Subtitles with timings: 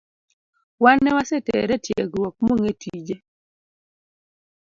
[0.83, 3.15] Wan ne wasetere etiegruok mong’e tije